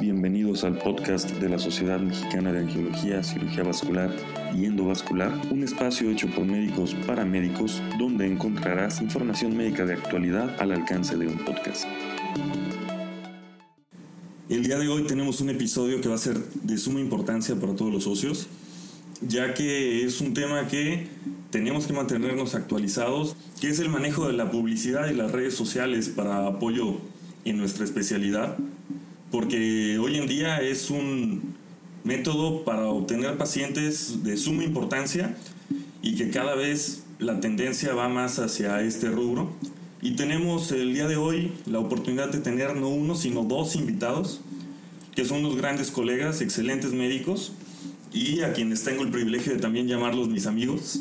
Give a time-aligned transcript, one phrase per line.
[0.00, 4.10] Bienvenidos al podcast de la Sociedad Mexicana de Angiología, Cirugía Vascular
[4.56, 10.58] y Endovascular, un espacio hecho por médicos para médicos donde encontrarás información médica de actualidad
[10.58, 11.84] al alcance de un podcast.
[14.48, 17.74] El día de hoy tenemos un episodio que va a ser de suma importancia para
[17.74, 18.46] todos los socios,
[19.20, 21.08] ya que es un tema que
[21.50, 26.08] tenemos que mantenernos actualizados, que es el manejo de la publicidad y las redes sociales
[26.08, 27.02] para apoyo
[27.44, 28.56] en nuestra especialidad
[29.30, 31.54] porque hoy en día es un
[32.04, 35.36] método para obtener pacientes de suma importancia
[36.02, 39.50] y que cada vez la tendencia va más hacia este rubro.
[40.02, 44.40] Y tenemos el día de hoy la oportunidad de tener no uno, sino dos invitados,
[45.14, 47.52] que son unos grandes colegas, excelentes médicos,
[48.12, 51.00] y a quienes tengo el privilegio de también llamarlos mis amigos.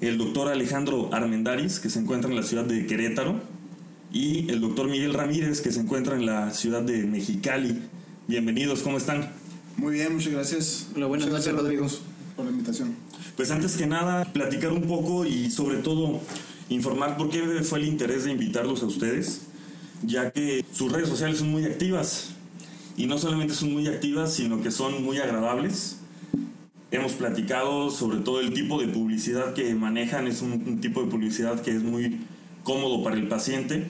[0.00, 3.40] El doctor Alejandro Armendaris, que se encuentra en la ciudad de Querétaro,
[4.12, 7.78] y el doctor Miguel Ramírez, que se encuentra en la ciudad de Mexicali.
[8.26, 9.30] Bienvenidos, ¿cómo están?
[9.76, 10.88] Muy bien, muchas gracias.
[10.96, 11.86] Hola, buenas noches, Rodrigo.
[12.34, 12.96] Por la invitación.
[13.36, 16.20] Pues antes que nada, platicar un poco y sobre todo
[16.70, 19.42] informar por qué fue el interés de invitarlos a ustedes,
[20.02, 22.30] ya que sus redes sociales son muy activas.
[22.96, 25.98] Y no solamente son muy activas, sino que son muy agradables.
[26.90, 31.10] Hemos platicado sobre todo el tipo de publicidad que manejan, es un, un tipo de
[31.10, 32.18] publicidad que es muy
[32.68, 33.86] cómodo para el paciente.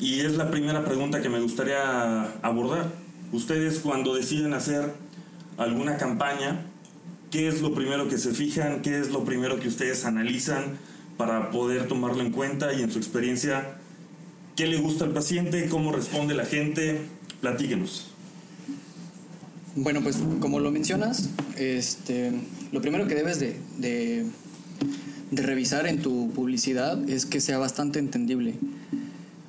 [0.00, 2.90] Y es la primera pregunta que me gustaría abordar.
[3.30, 4.94] Ustedes cuando deciden hacer
[5.58, 6.64] alguna campaña,
[7.30, 8.80] ¿qué es lo primero que se fijan?
[8.80, 10.78] ¿Qué es lo primero que ustedes analizan
[11.18, 12.72] para poder tomarlo en cuenta?
[12.72, 13.76] Y en su experiencia,
[14.56, 15.68] ¿qué le gusta al paciente?
[15.68, 17.02] ¿Cómo responde la gente?
[17.42, 18.06] Platíquenos.
[19.76, 21.28] Bueno, pues como lo mencionas,
[21.58, 22.32] este,
[22.72, 24.24] lo primero que debes de, de
[25.30, 28.54] de revisar en tu publicidad es que sea bastante entendible.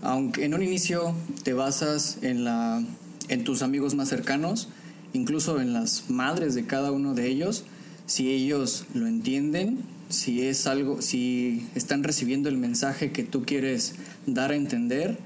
[0.01, 2.83] Aunque en un inicio te basas en, la,
[3.29, 4.69] en tus amigos más cercanos,
[5.13, 7.65] incluso en las madres de cada uno de ellos,
[8.05, 9.79] si ellos lo entienden,
[10.09, 13.95] si es algo, si están recibiendo el mensaje que tú quieres
[14.25, 15.17] dar a entender,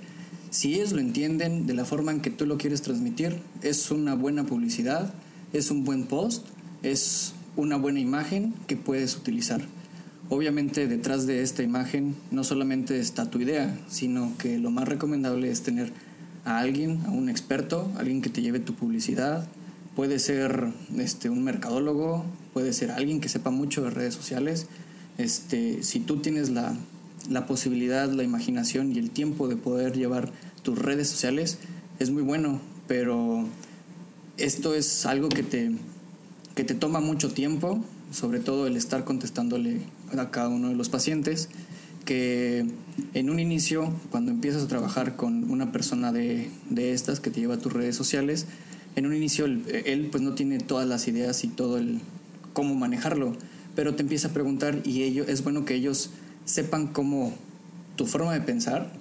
[0.52, 4.16] si ellos lo entienden de la forma en que tú lo quieres transmitir, es una
[4.16, 5.14] buena publicidad,
[5.52, 6.46] es un buen post,
[6.84, 9.66] es una buena imagen que puedes utilizar.
[10.30, 15.52] Obviamente detrás de esta imagen no solamente está tu idea, sino que lo más recomendable
[15.52, 15.92] es tener
[16.46, 19.48] a alguien, a un experto, alguien que te lleve tu publicidad.
[19.96, 24.66] Puede ser este, un mercadólogo, puede ser alguien que sepa mucho de redes sociales.
[25.20, 26.76] Este, si tú tienes la,
[27.30, 30.32] la posibilidad, la imaginación y el tiempo de poder llevar
[30.64, 31.60] tus redes sociales,
[32.00, 33.46] es muy bueno, pero
[34.38, 35.72] esto es algo que te,
[36.56, 39.82] que te toma mucho tiempo, sobre todo el estar contestándole
[40.20, 41.50] a cada uno de los pacientes,
[42.06, 42.66] que
[43.14, 47.40] en un inicio, cuando empiezas a trabajar con una persona de, de estas que te
[47.40, 48.48] lleva a tus redes sociales,
[48.96, 52.00] en un inicio él, pues no tiene todas las ideas y todo el
[52.54, 53.36] cómo manejarlo,
[53.76, 56.12] pero te empieza a preguntar y ello, es bueno que ellos
[56.46, 57.34] sepan cómo
[57.98, 58.94] tu forma de pensar,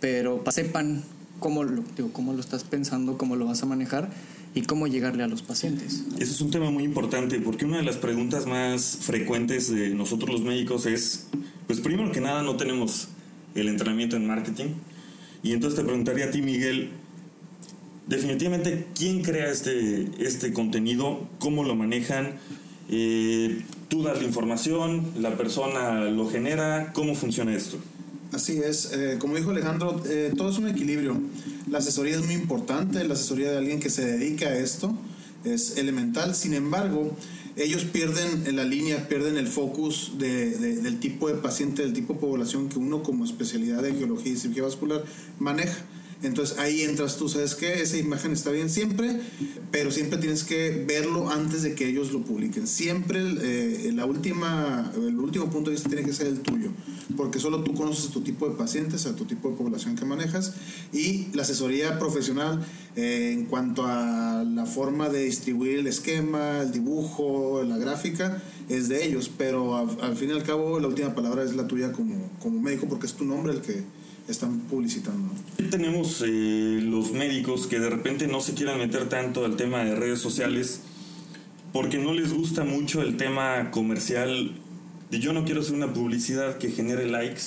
[0.00, 1.02] pero sepan
[1.38, 4.10] cómo lo, digo, cómo lo estás pensando, cómo lo vas a manejar
[4.54, 6.04] y cómo llegarle a los pacientes.
[6.18, 10.30] Ese es un tema muy importante porque una de las preguntas más frecuentes de nosotros
[10.30, 11.28] los médicos es,
[11.66, 13.08] pues primero que nada no tenemos
[13.54, 14.68] el entrenamiento en marketing
[15.42, 16.90] y entonces te preguntaría a ti Miguel,
[18.06, 22.34] definitivamente quién crea este, este contenido, cómo lo manejan,
[22.90, 27.78] eh, tú das la información, la persona lo genera, ¿cómo funciona esto?
[28.32, 31.20] Así es, eh, como dijo Alejandro, eh, todo es un equilibrio.
[31.68, 34.94] La asesoría es muy importante, la asesoría de alguien que se dedica a esto
[35.44, 36.34] es elemental.
[36.34, 37.16] Sin embargo,
[37.56, 42.68] ellos pierden la línea, pierden el focus del tipo de paciente, del tipo de población
[42.68, 45.04] que uno como especialidad de geología y cirugía vascular
[45.38, 45.84] maneja.
[46.22, 47.80] Entonces ahí entras tú, ¿sabes qué?
[47.80, 49.20] Esa imagen está bien siempre,
[49.70, 52.66] pero siempre tienes que verlo antes de que ellos lo publiquen.
[52.66, 56.72] Siempre eh, la última, el último punto de vista tiene que ser el tuyo,
[57.16, 60.52] porque solo tú conoces tu tipo de pacientes, a tu tipo de población que manejas
[60.92, 62.66] y la asesoría profesional
[62.96, 68.88] eh, en cuanto a la forma de distribuir el esquema, el dibujo, la gráfica, es
[68.88, 72.30] de ellos, pero al fin y al cabo la última palabra es la tuya como,
[72.40, 73.82] como médico porque es tu nombre el que
[74.28, 75.32] están publicitando.
[75.70, 79.94] Tenemos eh, los médicos que de repente no se quieran meter tanto al tema de
[79.94, 80.82] redes sociales
[81.72, 84.52] porque no les gusta mucho el tema comercial
[85.10, 87.42] de yo no quiero hacer una publicidad que genere likes,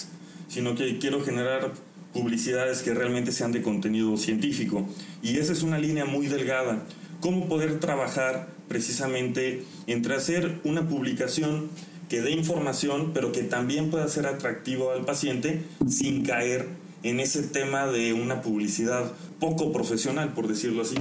[0.48, 1.74] sino que quiero generar
[2.14, 4.88] publicidades que realmente sean de contenido científico.
[5.22, 6.84] Y esa es una línea muy delgada.
[7.22, 11.70] ¿Cómo poder trabajar precisamente entre hacer una publicación
[12.14, 16.68] que dé información, pero que también pueda ser atractivo al paciente sin caer
[17.02, 20.94] en ese tema de una publicidad poco profesional, por decirlo así.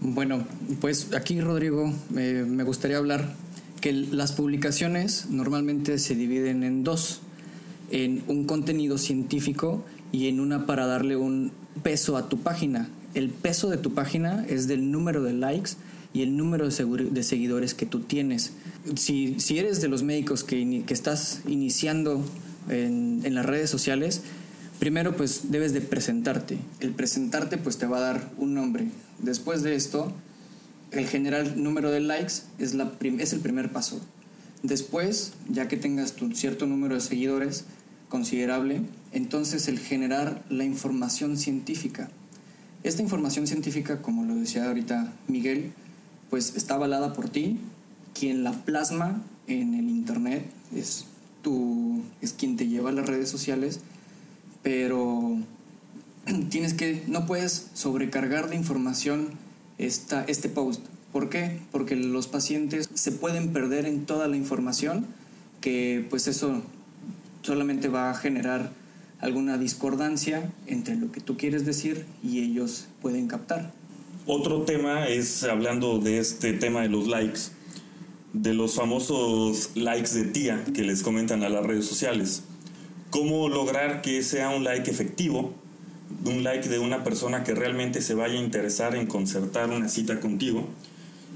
[0.00, 0.46] Bueno,
[0.80, 3.34] pues aquí Rodrigo me gustaría hablar
[3.80, 7.22] que las publicaciones normalmente se dividen en dos,
[7.90, 11.50] en un contenido científico y en una para darle un
[11.82, 12.88] peso a tu página.
[13.14, 15.72] El peso de tu página es del número de likes
[16.16, 18.52] y el número de, seguidores que tú tienes.
[18.94, 22.24] Si, si, eres de los médicos que, que estás iniciando
[22.68, 24.22] en, en, las redes sociales,
[24.78, 26.58] primero pues debes de presentarte.
[26.80, 28.86] El presentarte pues te va a dar un nombre.
[29.18, 30.12] Después de esto,
[30.92, 34.00] el general número de likes es, la es el primer paso.
[34.62, 37.64] Después, ya que tengas tu cierto número de seguidores
[38.08, 42.08] considerable, entonces el generar la información científica.
[42.82, 45.72] Esta información científica, como lo decía ahorita Miguel,
[46.30, 47.58] pues está avalada por ti.
[48.18, 51.06] Quien la plasma en el internet es
[51.42, 53.80] tú, es quien te lleva a las redes sociales,
[54.62, 55.36] pero
[56.50, 59.30] tienes que, no puedes sobrecargar de información
[59.78, 60.82] esta, este post.
[61.12, 61.60] ¿Por qué?
[61.72, 65.06] Porque los pacientes se pueden perder en toda la información,
[65.60, 66.62] que pues eso
[67.42, 68.72] solamente va a generar
[69.20, 73.72] alguna discordancia entre lo que tú quieres decir y ellos pueden captar.
[74.26, 77.55] Otro tema es, hablando de este tema de los likes,
[78.42, 82.42] de los famosos likes de tía que les comentan a las redes sociales.
[83.10, 85.54] ¿Cómo lograr que sea un like efectivo?
[86.24, 90.20] Un like de una persona que realmente se vaya a interesar en concertar una cita
[90.20, 90.68] contigo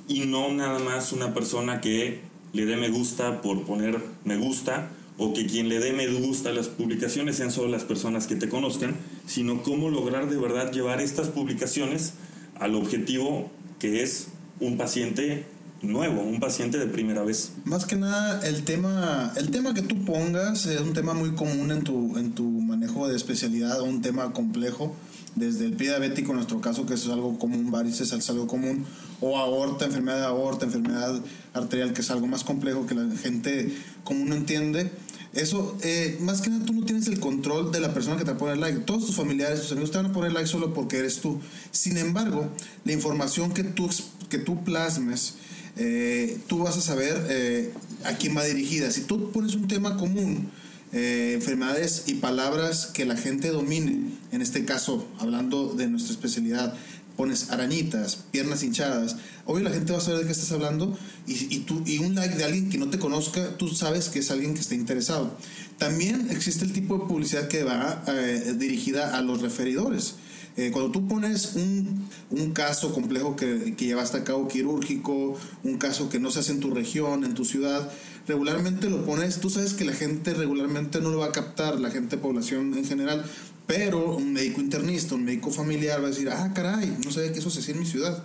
[0.08, 2.20] y no nada más una persona que
[2.52, 6.52] le dé me gusta por poner me gusta o que quien le dé me gusta
[6.52, 11.00] las publicaciones sean solo las personas que te conozcan, sino cómo lograr de verdad llevar
[11.00, 12.14] estas publicaciones
[12.58, 14.28] al objetivo que es
[14.60, 15.46] un paciente
[15.82, 17.52] nuevo, un paciente de primera vez.
[17.64, 21.70] Más que nada, el tema, el tema que tú pongas es un tema muy común
[21.70, 24.94] en tu, en tu manejo de especialidad, un tema complejo,
[25.36, 28.84] desde el pie diabético, en nuestro caso, que es algo común, varices es algo común,
[29.20, 31.20] o aorta, enfermedad de aorta, enfermedad
[31.54, 33.74] arterial, que es algo más complejo que la gente
[34.04, 34.90] común no entiende.
[35.32, 38.32] Eso, eh, más que nada, tú no tienes el control de la persona que te
[38.32, 38.80] va a poner like.
[38.80, 41.40] Todos tus familiares, tus amigos te van a poner like solo porque eres tú.
[41.70, 42.48] Sin embargo,
[42.84, 43.88] la información que tú,
[44.28, 45.36] que tú plasmes,
[45.76, 47.72] eh, tú vas a saber eh,
[48.04, 48.90] a quién va dirigida.
[48.90, 50.50] Si tú pones un tema común,
[50.92, 56.74] enfermedades y palabras que la gente domine, en este caso, hablando de nuestra especialidad,
[57.20, 60.96] pones arañitas, piernas hinchadas, obvio la gente va a saber de qué estás hablando
[61.26, 64.30] y, tú, y un like de alguien que no te conozca, tú sabes que es
[64.30, 65.36] alguien que está interesado.
[65.76, 70.14] También existe el tipo de publicidad que va eh, dirigida a los referidores.
[70.56, 75.78] Eh, cuando tú pones un, un caso complejo que, que, llevaste a cabo quirúrgico, un
[75.78, 77.90] caso que no se hace en tu región, en tu ciudad,
[78.26, 81.90] regularmente lo pones, tú sabes que la gente regularmente no lo va a captar, la
[81.90, 83.24] gente, población en general,
[83.66, 87.38] pero un médico internista, un médico familiar va a decir, ah, caray, no sé que
[87.38, 88.22] eso se hacía en mi ciudad.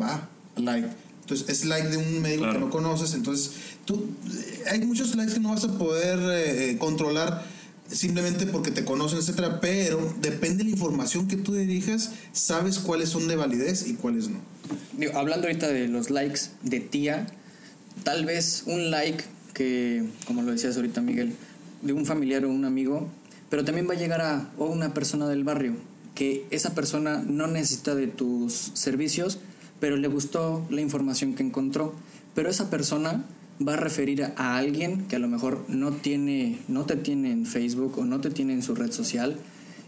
[0.00, 0.88] Va, like.
[1.22, 3.14] Entonces es like de un médico que no conoces.
[3.14, 3.52] Entonces
[3.84, 7.44] tú, eh, hay muchos likes que no vas a poder eh, eh, controlar
[7.90, 13.10] simplemente porque te conocen, etcétera, pero depende de la información que tú dirijas, sabes cuáles
[13.10, 14.40] son de validez y cuáles no.
[15.14, 17.26] hablando ahorita de los likes de tía,
[18.02, 21.34] tal vez un like que, como lo decías ahorita Miguel,
[21.82, 23.10] de un familiar o un amigo
[23.54, 25.76] pero también va a llegar a una persona del barrio
[26.16, 29.38] que esa persona no necesita de tus servicios,
[29.78, 31.94] pero le gustó la información que encontró.
[32.34, 33.24] Pero esa persona
[33.60, 37.46] va a referir a alguien que a lo mejor no tiene, no te tiene en
[37.46, 39.38] Facebook o no te tiene en su red social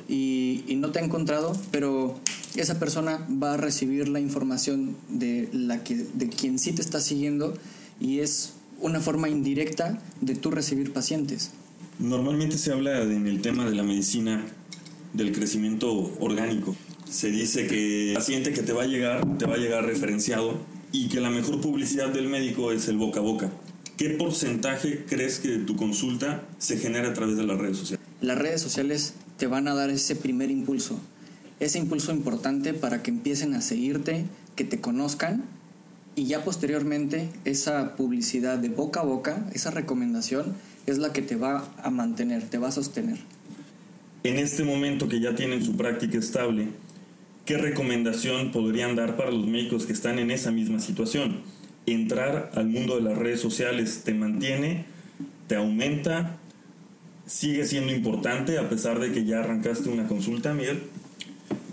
[0.09, 2.21] y, no te ha encontrado, pero
[2.55, 7.01] esa persona va a recibir la información de la que, de quien sí te está
[7.01, 7.55] siguiendo
[7.99, 11.51] y es una forma indirecta de tú recibir pacientes.
[11.99, 14.45] Normalmente se habla en el tema de la medicina
[15.15, 16.77] del crecimiento orgánico.
[17.09, 20.59] Se dice que el paciente que te va a llegar, te va a llegar referenciado
[20.93, 23.51] y que la mejor publicidad del médico es el boca a boca.
[23.97, 28.07] ¿Qué porcentaje crees que tu consulta se genera a través de las redes sociales?
[28.21, 31.01] Las redes sociales te van a dar ese primer impulso,
[31.61, 35.45] ese impulso importante para que empiecen a seguirte, que te conozcan
[36.15, 40.55] y ya posteriormente esa publicidad de boca a boca, esa recomendación,
[40.87, 43.19] es la que te va a mantener, te va a sostener.
[44.23, 46.69] En este momento que ya tienen su práctica estable,
[47.47, 51.41] ¿qué recomendación podrían dar para los médicos que están en esa misma situación?
[51.87, 54.85] Entrar al mundo de las redes sociales te mantiene,
[55.47, 56.37] te aumenta,
[57.27, 60.83] sigue siendo importante a pesar de que ya arrancaste una consulta, Miguel.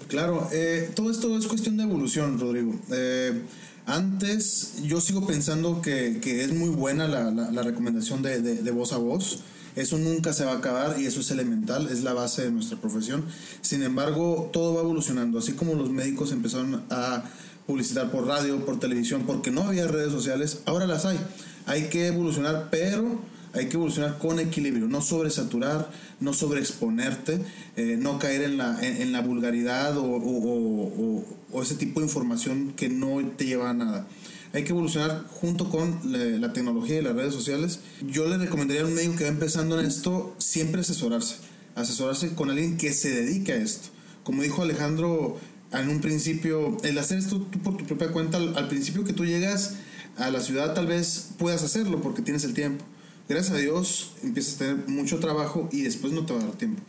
[0.08, 2.80] Claro, eh, todo esto es cuestión de evolución, Rodrigo.
[2.92, 3.42] Eh,
[3.88, 9.40] antes yo sigo pensando que, es muy buena la, recomendación de, voz a voz.
[9.76, 12.78] Eso nunca se va a acabar y eso es elemental, es la base de nuestra
[12.78, 13.26] profesión.
[13.62, 15.40] Sin embargo, todo va evolucionando.
[15.40, 17.24] Así como los médicos empezaron a
[17.66, 21.20] publicitar por radio, por televisión, porque no había redes sociales, ahora las hay.
[21.66, 23.22] Hay que evolucionar, pero
[23.54, 25.90] hay que evolucionar con equilibrio, no sobresaturar,
[26.20, 27.40] no sobreexponerte,
[27.76, 32.74] eh, no caer en la, en, la vulgaridad o, o, o, ese tipo de información
[32.76, 34.08] que no te lleva a nada.
[34.54, 36.00] Hay que evolucionar junto con
[36.40, 37.80] la, tecnología y las redes sociales.
[38.08, 41.38] Yo le recomendaría a un médico que va empezando en esto siempre asesorarse,
[41.76, 43.90] asesorarse con alguien que se dedique a esto.
[44.24, 45.38] Como dijo Alejandro
[45.72, 49.26] en un principio, el hacer esto tú por tu propia cuenta, al principio que tú
[49.26, 49.74] llegas
[50.18, 52.86] a la ciudad tal vez puedas hacerlo porque tienes el tiempo
[53.28, 56.56] gracias a Dios empiezas a tener mucho trabajo y después no te va a dar
[56.56, 56.82] tiempo.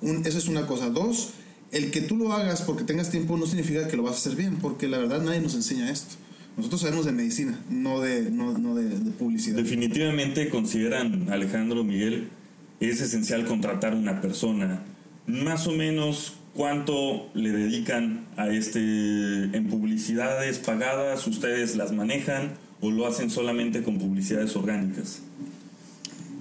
[0.00, 0.90] Un, eso es una cosa.
[0.90, 1.30] Dos,
[1.70, 4.36] el que tú lo hagas porque tengas tiempo no significa que lo vas a hacer
[4.36, 6.16] bien, porque la verdad nadie nos enseña esto.
[6.56, 9.56] Nosotros sabemos de medicina, no de, no, no de, de publicidad.
[9.56, 12.28] Definitivamente consideran, Alejandro Miguel,
[12.80, 14.82] es esencial contratar una persona.
[15.26, 22.90] Más o menos cuánto le dedican a este en publicidades pagadas, ustedes las manejan o
[22.90, 25.22] lo hacen solamente con publicidades orgánicas.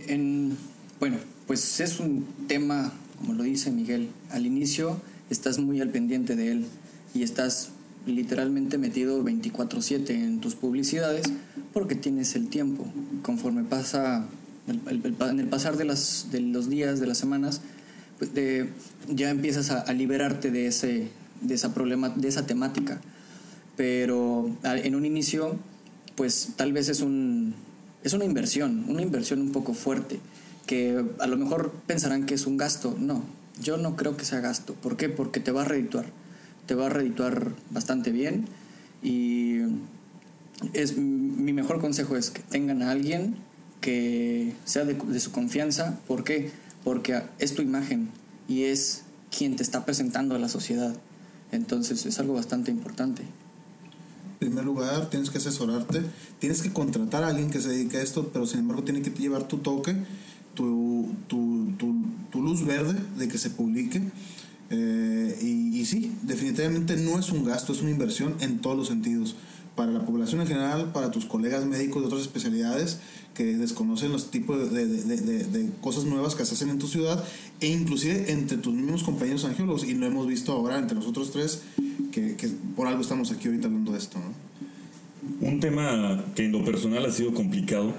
[0.08, 0.58] En,
[1.00, 1.18] bueno,
[1.48, 6.52] pues es un tema, como lo dice Miguel, al inicio estás muy al pendiente de
[6.52, 6.66] él
[7.14, 7.70] y estás
[8.06, 11.26] literalmente metido 24/7 en tus publicidades
[11.72, 12.86] porque tienes el tiempo.
[13.22, 14.26] Conforme pasa
[14.68, 17.62] en el pasar de, las, de los días, de las semanas,
[18.18, 18.32] pues
[19.10, 21.10] ya empiezas a, liberarte de, ese,
[21.42, 23.02] de, esa problema, de esa temática.
[23.76, 25.58] Pero en un inicio,
[26.16, 27.56] pues tal vez es un,
[28.04, 30.20] es una inversión, una inversión un poco fuerte,
[30.66, 32.96] que a lo mejor pensarán que es un gasto.
[33.00, 33.24] No,
[33.62, 34.76] yo no creo que sea gasto.
[34.76, 35.10] ¿Por qué?
[35.10, 36.06] Porque te va a redituar.
[36.66, 38.46] Te va a redituar bastante bien
[39.02, 39.60] y
[40.74, 43.36] es, mi mejor consejo es que tengan a alguien
[43.82, 46.00] que sea de, su confianza.
[46.08, 46.52] ¿Por qué?
[46.84, 48.10] Porque es tu imagen
[48.48, 49.04] y es
[49.38, 50.96] quien te está presentando a la sociedad.
[51.52, 53.24] Entonces es algo bastante importante
[54.44, 56.02] primer lugar, tienes que asesorarte,
[56.40, 59.10] tienes que contratar a alguien que se dedique a esto, pero sin embargo tiene que
[59.12, 59.96] llevar tu toque,
[60.54, 64.02] tu, tu, tu, luz verde de que se publique.
[65.84, 69.36] Y, sí, definitivamente no es un gasto, es una inversión en todos los sentidos.
[69.76, 73.00] Para la población en general, para tus colegas médicos de otras especialidades
[73.34, 77.22] que desconocen los tipos de, cosas nuevas que se hacen en tu ciudad
[77.60, 81.64] e inclusive entre tus mismos compañeros angiólogos y lo hemos visto ahora entre nosotros tres
[82.14, 82.38] que,
[82.78, 84.20] por algo estamos aquí ahorita hablando de esto.
[85.42, 87.94] Un tema que en lo personal ha sido complicado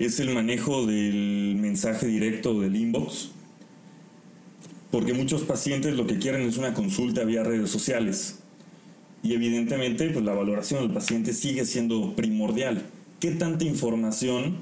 [0.00, 3.30] es el manejo del mensaje directo del inbox,
[4.94, 8.36] porque muchos pacientes lo que quieren es una consulta vía redes sociales
[9.24, 12.80] y evidentemente pues, la valoración del paciente sigue siendo primordial.
[13.18, 14.58] ¿Qué tanta información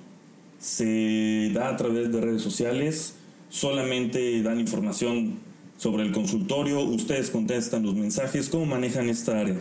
[0.58, 3.12] se da a través de redes sociales?
[3.50, 5.34] ¿Solamente dan información
[5.76, 9.60] sobre el consultorio, ustedes contestan los mensajes, ¿cómo manejan esta área?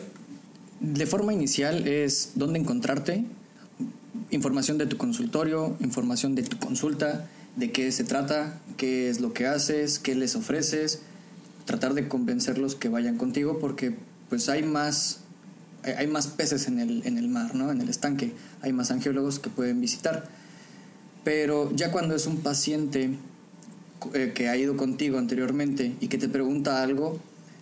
[0.80, 3.26] De forma inicial es dónde encontrarte,
[4.30, 9.34] información de tu consultorio, información de tu consulta, de qué se trata, qué es lo
[9.34, 11.02] que haces, qué les ofreces,
[11.66, 13.96] tratar de convencerlos que vayan contigo porque
[14.30, 15.20] pues hay más
[15.84, 17.72] hay más peces en el, en el mar, ¿no?
[17.72, 20.26] En el estanque, hay más angiólogos que pueden visitar.
[21.24, 23.18] Pero ya cuando es un paciente
[24.14, 27.20] eh, que ha ido contigo anteriormente y que te pregunta algo,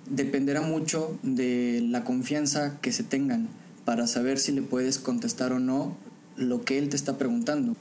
[0.10, 3.48] dependerá mucho de la confianza que se tengan
[3.86, 5.96] para saber si le puedes contestar o no
[6.36, 7.76] lo que él te está preguntando.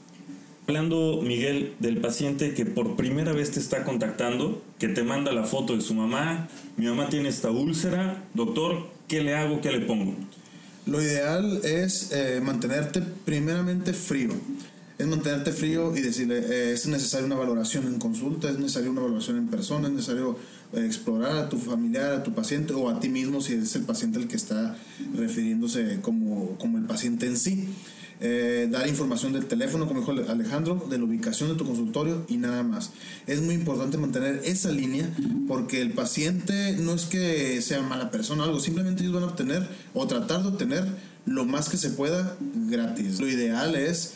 [0.69, 5.45] Hablando, Miguel, del paciente que por primera vez te está contactando, que te manda la
[5.45, 6.47] foto de su mamá,
[6.77, 9.61] mi mamá tiene esta úlcera, doctor, ¿qué le hago?
[9.61, 10.13] ¿Qué le pongo?
[10.85, 14.29] Lo ideal es eh, mantenerte primeramente frío
[14.99, 18.99] es mantenerte frío y decirle, eh, es necesaria una valoración en consulta, es necesaria una
[18.99, 20.37] valoración en persona, es necesario
[20.73, 23.83] eh, explorar a tu familiar, a tu paciente o a ti mismo si es el
[23.83, 24.75] paciente el que está
[25.15, 27.69] refiriéndose como, como el paciente en sí.
[28.21, 32.35] Eh, dar información del teléfono, como dijo Alejandro, de la ubicación de tu consultorio y
[32.35, 32.91] nada más.
[33.27, 35.09] Es muy importante mantener esa línea
[35.47, 39.27] porque el paciente no es que sea mala persona o algo, simplemente ellos van a
[39.27, 40.85] obtener o tratar de obtener
[41.25, 42.35] lo más que se pueda
[42.67, 43.21] gratis.
[43.21, 44.15] Lo ideal es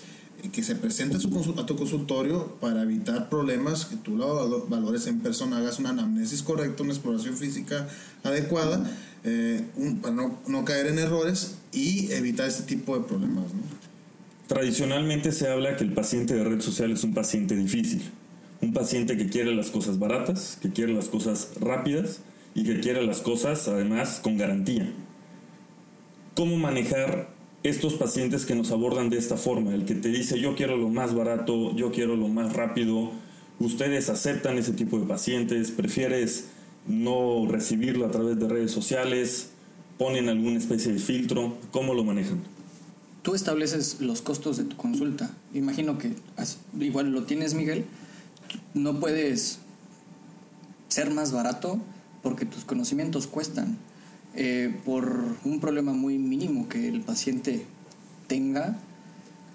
[0.52, 1.20] que se presente a,
[1.66, 6.84] tu consultorio para evitar problemas, que tú lo valores en persona, hagas una anamnesis correcta,
[6.84, 7.88] una exploración física
[8.24, 8.86] adecuada,
[9.24, 9.66] eh,
[10.02, 13.46] para no, no, caer en errores y evitar este tipo de problemas.
[14.48, 18.02] Tradicionalmente se habla que el paciente de red social es un paciente difícil,
[18.62, 22.22] un paciente que quiere las cosas baratas, que quiere las cosas rápidas
[22.54, 24.92] y que quiere las cosas además con garantía.
[26.36, 27.30] ¿Cómo manejar
[27.64, 30.90] estos pacientes que nos abordan de esta forma, el que te dice yo quiero lo
[30.90, 33.12] más barato, yo quiero lo más rápido,
[33.60, 36.50] ustedes aceptan ese tipo de pacientes, prefieres
[36.86, 39.54] no recibirlo a través de redes sociales,
[39.98, 41.56] ¿Ponen alguna especie de filtro?
[41.72, 42.42] ¿Cómo lo manejan?
[43.24, 45.32] Tú estableces los costos de tu consulta.
[45.54, 46.14] Imagino que
[46.80, 47.86] igual lo tienes, Miguel.
[48.74, 49.60] No puedes
[50.90, 51.80] ser más barato
[52.22, 53.78] porque tus conocimientos cuestan.
[54.36, 57.66] Eh, por un problema muy mínimo que el paciente
[58.28, 58.78] tenga,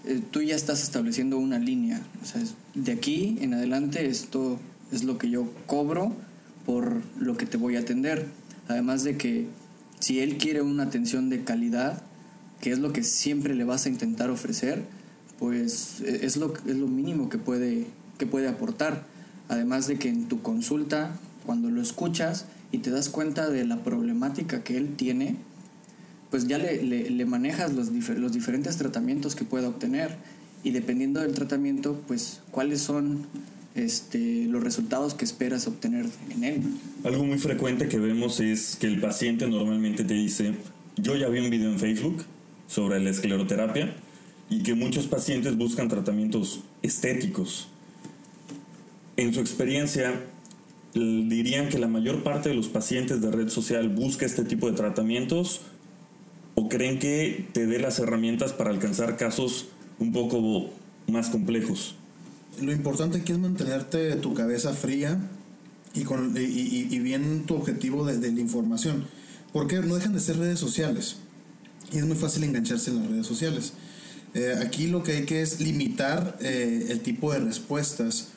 [0.06, 2.00] eh, tú ya estás estableciendo una línea.
[2.22, 2.42] O sea,
[2.74, 4.58] de aquí en adelante esto
[4.92, 6.12] es lo que yo cobro
[6.64, 8.28] por lo que te voy a atender.
[8.68, 9.46] Además de que
[10.00, 12.02] si él quiere una atención de calidad,
[12.60, 14.82] que es lo que siempre le vas a intentar ofrecer,
[15.38, 17.86] pues e, es lo, es lo mínimo que puede,
[18.18, 19.04] que puede aportar.
[19.48, 23.82] Además de que en tu consulta, cuando lo escuchas y te das cuenta de la
[23.82, 25.36] problemática que él tiene,
[26.30, 30.16] pues ya le, le, manejas los, los diferentes tratamientos que pueda obtener
[30.62, 33.26] y dependiendo del tratamiento, pues cuáles son
[33.74, 36.62] este, los resultados que esperas obtener en él.
[37.04, 40.54] Algo muy frecuente que vemos es que el paciente normalmente te dice,
[40.96, 42.24] yo ya vi un video en Facebook
[42.68, 43.96] sobre la escleroterapia
[44.48, 47.68] y que muchos pacientes buscan tratamientos estéticos.
[49.16, 50.22] En su experiencia,
[50.94, 54.76] dirían que la mayor parte de los pacientes de red social busca este tipo de
[54.76, 55.62] tratamientos
[56.54, 60.70] o creen que te dé las herramientas para alcanzar casos un poco
[61.06, 61.94] más complejos.
[62.60, 65.18] Lo importante aquí es mantenerte tu cabeza fría
[65.94, 69.04] y, con, y, bien tu objetivo de, la información.
[69.52, 71.18] Porque no dejan de ser redes sociales.
[71.92, 73.72] Y es muy fácil engancharse en las redes sociales.
[74.34, 78.28] Eh, aquí lo que hay que es limitar eh, el tipo de respuestas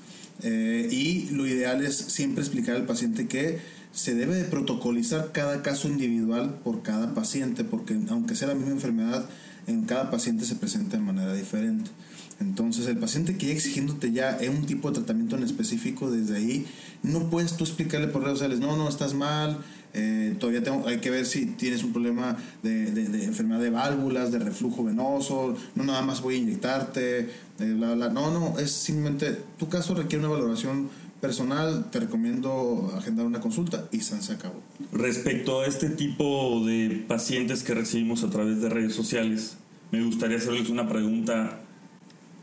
[0.41, 3.59] eh, y lo ideal es siempre explicar al paciente que
[3.91, 8.71] se debe de protocolizar cada caso individual por cada paciente, porque aunque sea la misma
[8.71, 9.29] enfermedad,
[9.67, 11.91] en cada paciente se presenta de manera diferente.
[12.39, 16.65] Entonces, el paciente que ya exigiéndote ya un tipo de tratamiento en específico, desde ahí,
[17.03, 19.59] no puedes tú explicarle por redes sociales, no, no, estás mal,
[19.93, 22.87] eh, todavía tengo, hay que ver si tienes un problema de,
[23.25, 28.09] enfermedad de válvulas, de reflujo venoso, no nada más voy a inyectarte, eh, bla, bla.
[28.09, 33.87] No, no, es simplemente, tu caso requiere una valoración personal, te recomiendo agendar una consulta
[33.91, 34.61] y se acabó.
[34.91, 39.57] Respecto a este tipo de pacientes que recibimos a través de redes sociales,
[39.91, 41.59] me gustaría hacerles una pregunta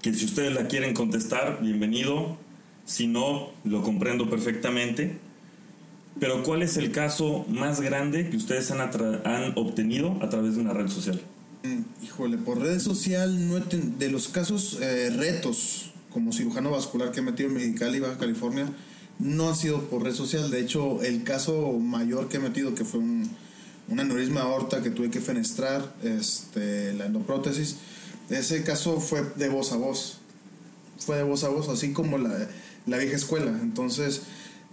[0.02, 2.36] que si ustedes la quieren contestar, bienvenido.
[2.84, 5.18] Si no, lo comprendo perfectamente.
[6.20, 10.60] Pero ¿cuál es el caso más grande que ustedes han, han obtenido a través de
[10.60, 11.20] una red social?
[11.62, 17.20] Mm, híjole, por red social, no de los casos eh, retos como cirujano vascular que
[17.20, 18.68] he metido en Mexicali, Baja California,
[19.18, 20.50] no ha sido por red social.
[20.50, 23.28] De hecho, el caso mayor que he metido, que fue un,
[23.88, 27.76] un aneurisma aorta que tuve que fenestrar, este, la endoprótesis,
[28.30, 30.18] ese caso fue de voz a voz.
[30.98, 32.48] Fue de voz a voz, así como la,
[32.86, 33.50] la vieja escuela.
[33.62, 34.22] Entonces,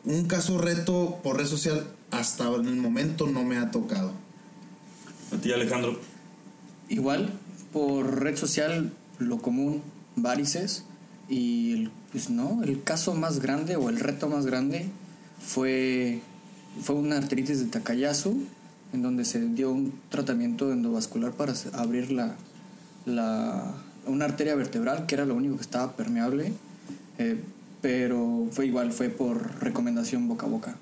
[0.05, 4.11] un caso reto por red social hasta en el momento no me ha tocado.
[5.33, 5.99] A ti, Alejandro.
[6.89, 7.31] Igual,
[7.73, 9.81] por red social, lo común,
[10.15, 10.85] varices.
[11.27, 14.85] Y el, pues no, el caso más grande o el reto más grande
[15.39, 16.21] fue,
[16.81, 18.43] fue una arteritis de Takayasu,
[18.93, 22.35] en donde se dio un tratamiento endovascular para abrir la,
[23.05, 23.73] la,
[24.05, 26.53] una arteria vertebral, que era lo único que estaba permeable,
[27.17, 27.41] eh,
[27.86, 30.78] pero fue igual, fue por recomendación boca a boca.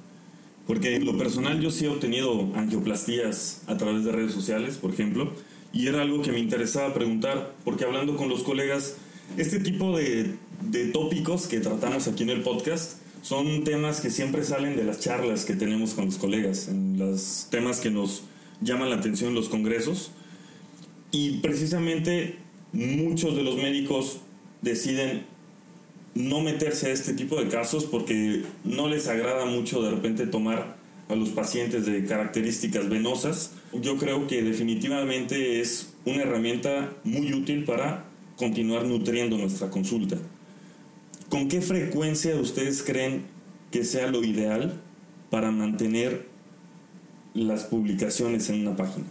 [0.66, 4.94] Porque en lo personal yo sí he obtenido angioplastías a través de redes sociales, por
[4.94, 5.34] ejemplo,
[5.74, 8.96] y era algo que me interesaba preguntar, porque hablando con los colegas,
[9.36, 14.46] este tipo de, de tópicos que tratamos aquí en el podcast son temas que siempre
[14.46, 18.24] salen de las charlas que tenemos con los colegas, en los temas que nos
[18.62, 20.12] llaman la atención en los congresos.
[21.12, 22.38] Y precisamente
[22.72, 24.22] muchos de los médicos
[24.62, 25.33] deciden
[26.16, 30.78] no meterse a este tipo de casos porque no les agrada mucho de repente tomar
[31.10, 33.52] a los pacientes de características venosas.
[33.74, 38.06] Yo creo que definitivamente es una herramienta muy útil para
[38.38, 40.18] continuar nutriendo nuestra consulta.
[41.30, 43.26] ¿Con qué frecuencia ustedes creen
[43.72, 44.80] que sea lo ideal
[45.32, 46.28] para mantener
[47.34, 49.06] las publicaciones en una página?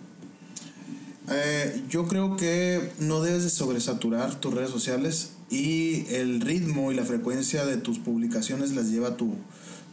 [1.30, 6.94] Eh, yo creo que no debes de sobresaturar tus redes sociales y el ritmo y
[6.94, 9.34] la frecuencia de tus publicaciones las lleva tu,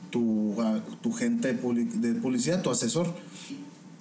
[0.10, 0.56] tu,
[1.02, 3.14] tu gente de publicidad, tu asesor.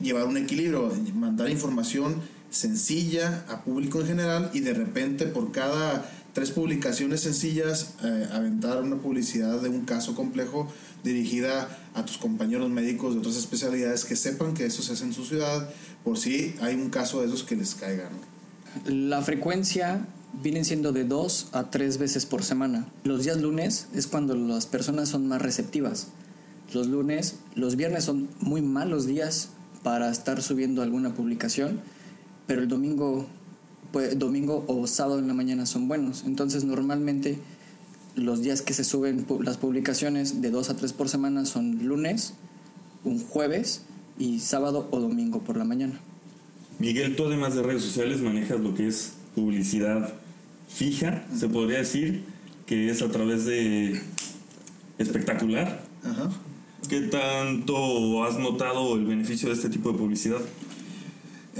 [0.00, 2.14] Llevar un equilibrio, mandar información
[2.50, 8.80] sencilla a público en general y de repente por cada tres publicaciones sencillas eh, aventar
[8.80, 10.68] una publicidad de un caso complejo
[11.02, 15.12] dirigida a tus compañeros médicos de otras especialidades que sepan que eso se hace en
[15.12, 15.68] su ciudad
[16.04, 18.12] por si hay un caso de esos que les caigan.
[18.86, 22.86] La frecuencia viene siendo de dos a tres veces por semana.
[23.04, 26.08] Los días lunes es cuando las personas son más receptivas.
[26.72, 29.50] Los lunes, los viernes son muy malos días
[29.82, 31.80] para estar subiendo alguna publicación,
[32.46, 33.26] pero el domingo,
[33.92, 36.24] pues, domingo o sábado en la mañana son buenos.
[36.26, 37.38] Entonces normalmente
[38.14, 42.34] los días que se suben las publicaciones de dos a tres por semana son lunes,
[43.04, 43.82] un jueves
[44.18, 46.00] y sábado o domingo por la mañana.
[46.78, 50.12] Miguel, tú además de redes sociales manejas lo que es publicidad
[50.68, 52.24] fija, se podría decir,
[52.66, 54.00] que es a través de
[54.98, 55.84] espectacular.
[56.04, 56.30] Ajá.
[56.88, 60.40] ¿Qué tanto has notado el beneficio de este tipo de publicidad?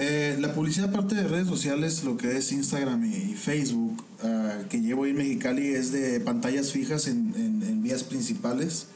[0.00, 4.81] Eh, la publicidad aparte de redes sociales, lo que es Instagram y Facebook, ah, que
[4.81, 8.87] llevo en Mexicali, es de pantallas fijas en, en, vías principales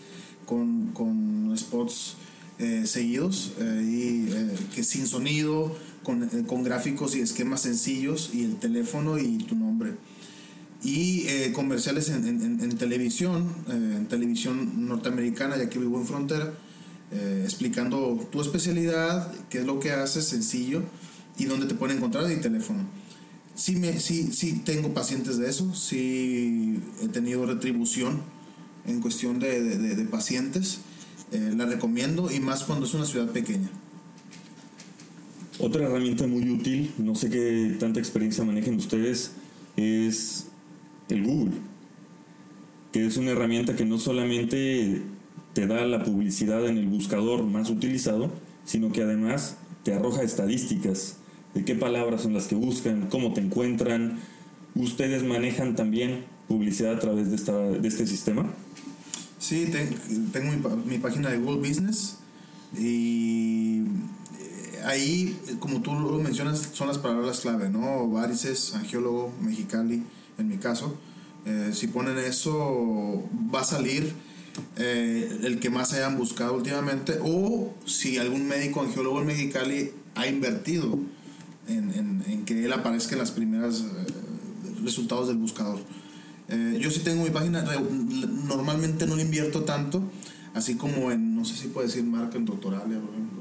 [0.47, 2.17] con, con spots
[2.61, 8.57] eh, seguidos eh, y que sin sonido, con, con, gráficos y esquemas sencillos y el
[8.57, 9.95] teléfono y tu nombre.
[10.85, 16.53] Y comerciales en, en televisión, en televisión norteamericana, ya que vivo en frontera
[17.15, 20.83] eh, explicando tu especialidad, qué es lo que haces, sencillo,
[21.37, 22.87] y dónde te pueden encontrar y teléfono.
[23.55, 28.23] Sí, me, sí, sí tengo pacientes de eso, sí he tenido retribución
[28.87, 30.79] en cuestión de, de, pacientes.
[31.33, 33.71] Eh, la recomiendo y más cuando es una ciudad pequeña.
[35.63, 39.31] Otra herramienta muy útil, no sé qué tanta experiencia manejen ustedes,
[39.77, 40.49] es
[41.09, 41.53] el Google,
[42.91, 45.03] que es una herramienta que no solamente
[45.53, 48.33] te da la publicidad en el buscador más utilizado,
[48.65, 51.19] sino que además te arroja estadísticas
[51.55, 54.19] de qué palabras son las que buscan, cómo te encuentran.
[54.75, 58.53] ¿Ustedes manejan también publicidad a través de, esta, de este sistema?
[59.39, 59.71] Sí,
[60.33, 60.51] tengo
[60.87, 62.19] mi, página de Google Business
[62.77, 63.62] y
[64.85, 68.09] ahí, como tú lo mencionas, son las palabras clave, ¿no?
[68.09, 70.03] Varices, angiólogo, mexicali,
[70.39, 70.97] en mi caso.
[71.45, 74.15] Eh, si ponen eso, va a salir
[74.77, 80.27] eh, el que más hayan buscado últimamente, o si algún médico angiólogo en Mexicali ha
[80.27, 80.99] invertido
[81.69, 83.85] en, que él aparezca en las primeras eh,
[84.83, 85.81] resultados del buscador.
[86.49, 87.65] Eh, yo sí tengo mi página,
[88.47, 90.03] normalmente no le invierto tanto,
[90.55, 93.32] así como en, no sé si puede decir marca en Doctoralia, por.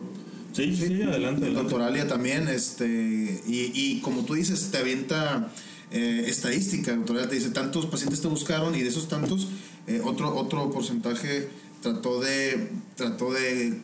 [0.54, 1.48] Sí, sí, adelante.
[1.48, 5.52] En Doctoralia también, este, y, y como tú dices, te avienta
[5.92, 9.50] estadística, Doctoralia te dice, tantos pacientes te buscaron y de esos tantos
[9.88, 11.50] eh, otro, otro porcentaje
[11.82, 13.82] trató de, trató de,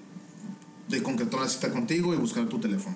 [0.88, 2.96] de concretar una cita contigo y buscar tu teléfono.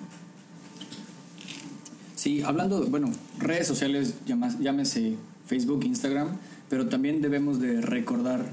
[2.14, 6.38] Sí, hablando, bueno, redes sociales, llámese Facebook, Instagram,
[6.70, 8.50] pero también debemos de recordar,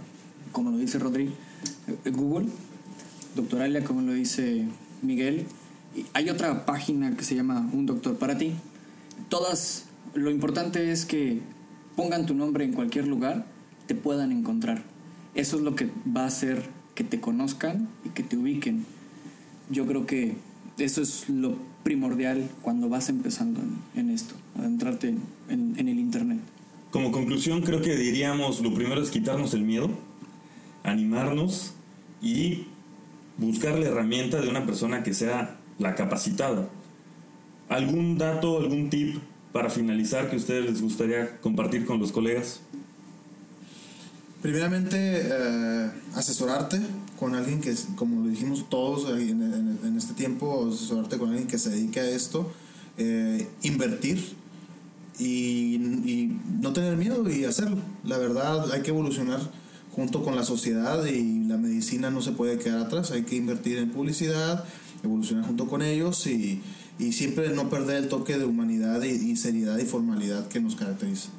[0.52, 1.32] como lo dice Rodri,
[1.88, 2.48] eh, Google,
[3.36, 4.66] Doctoralia, como lo dice
[5.02, 5.46] Miguel,
[6.14, 8.54] hay otra página que se llama Un Doctor para ti.
[9.30, 11.40] Todas, lo importante es que
[11.96, 13.46] pongan tu nombre en cualquier lugar
[13.88, 14.84] te puedan encontrar.
[15.34, 18.86] Eso es lo que va a hacer que te conozcan y que te ubiquen.
[19.70, 20.36] Yo creo que
[20.78, 23.62] eso es lo primordial cuando vas empezando
[23.96, 26.40] en, esto, adentrarte en, en el Internet.
[26.92, 29.90] Como conclusión, creo que diríamos, lo primero es quitarnos el miedo,
[30.84, 31.74] animarnos
[32.22, 32.66] y
[33.40, 36.70] buscar la herramienta de una persona que sea la capacitada.
[37.70, 39.18] ¿Algún dato, algún tip
[39.52, 42.62] para finalizar que ustedes les gustaría compartir con los colegas?
[44.42, 46.80] Primeramente, eh, asesorarte
[47.20, 51.70] con alguien que, como lo dijimos todos en, este tiempo, asesorarte con alguien que se
[51.70, 52.50] dedique a esto,
[52.98, 54.34] eh, invertir
[55.20, 57.78] y, no tener miedo y hacerlo.
[58.06, 59.40] La verdad, hay que evolucionar
[60.00, 63.78] junto con la sociedad y la medicina no se puede quedar atrás, hay que invertir
[63.78, 64.66] en publicidad,
[65.04, 66.62] evolucionar junto con ellos y,
[67.12, 71.30] siempre no perder el toque de humanidad y seriedad y formalidad que nos caracteriza.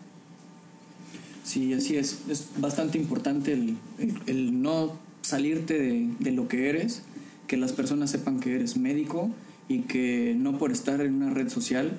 [1.51, 2.19] Sí, así es.
[2.29, 7.03] Es bastante importante el, no salirte de, lo que eres,
[7.49, 9.31] que las personas sepan que eres médico
[9.69, 11.99] y que no por estar en una red social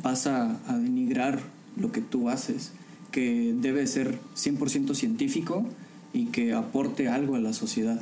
[0.00, 1.40] vas a, denigrar
[1.76, 2.70] lo que tú haces,
[3.10, 5.66] que debe ser 100% científico
[6.14, 8.00] y que aporte algo a la sociedad.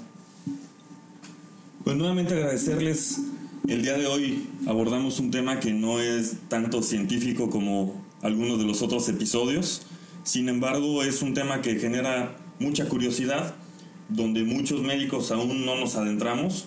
[1.83, 3.20] Pues nuevamente agradecerles.
[3.66, 8.64] El día de hoy abordamos un tema que no es tanto científico como algunos de
[8.66, 9.83] los otros episodios.
[10.25, 13.55] Sin embargo, es un tema que genera mucha curiosidad,
[14.09, 16.66] donde muchos médicos aún no nos adentramos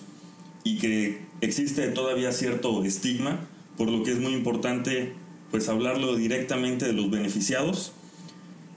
[0.64, 5.14] y que existe todavía cierto estigma, por lo que es muy importante
[5.50, 7.92] pues hablarlo directamente de los beneficiados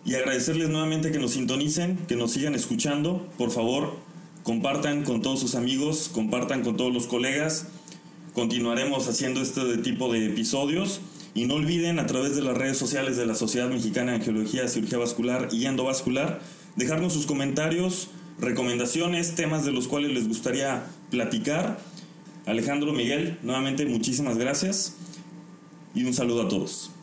[0.10, 3.96] y agradecerles nuevamente que nos sintonicen, que nos sigan escuchando, por favor,
[4.42, 7.68] compartan con todos sus amigos, compartan con todos los colegas.
[8.34, 11.02] Continuaremos haciendo este tipo de episodios
[11.36, 14.68] y no olviden a través de las redes sociales de la Sociedad Mexicana de Angiología,
[14.68, 16.42] Cirugía Vascular y Endovascular
[16.76, 18.08] dejarnos sus comentarios,
[18.40, 21.80] recomendaciones, temas de los cuales les gustaría platicar.
[22.48, 24.96] Alejandro, Miguel, nuevamente muchísimas gracias
[25.94, 26.94] y un saludo a todos.